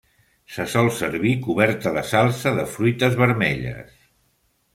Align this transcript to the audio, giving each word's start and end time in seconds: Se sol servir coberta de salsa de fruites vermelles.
Se 0.53 0.63
sol 0.75 0.87
servir 0.99 1.33
coberta 1.47 1.93
de 1.99 2.03
salsa 2.13 2.55
de 2.61 2.67
fruites 2.73 3.19
vermelles. 3.21 3.95